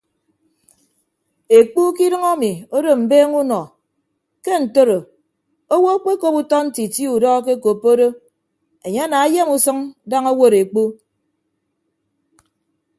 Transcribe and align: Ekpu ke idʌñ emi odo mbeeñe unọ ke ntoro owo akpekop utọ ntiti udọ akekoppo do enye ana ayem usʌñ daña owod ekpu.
Ekpu 1.57 1.81
ke 1.95 2.03
idʌñ 2.07 2.23
emi 2.33 2.51
odo 2.75 2.91
mbeeñe 3.01 3.35
unọ 3.41 3.61
ke 4.43 4.53
ntoro 4.63 4.97
owo 5.73 5.87
akpekop 5.95 6.35
utọ 6.41 6.57
ntiti 6.67 7.01
udọ 7.15 7.27
akekoppo 7.37 7.89
do 7.99 8.07
enye 8.85 9.01
ana 9.05 9.17
ayem 9.25 9.49
usʌñ 9.55 9.77
daña 10.09 10.29
owod 10.33 10.53
ekpu. 10.63 10.83